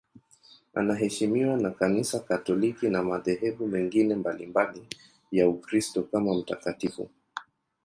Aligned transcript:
Anaheshimiwa 0.73 1.57
na 1.57 1.71
Kanisa 1.71 2.19
Katoliki 2.19 2.89
na 2.89 3.03
madhehebu 3.03 3.67
mengine 3.67 4.15
mbalimbali 4.15 4.87
ya 5.31 5.49
Ukristo 5.49 6.03
kama 6.03 6.33
mtakatifu. 6.35 7.09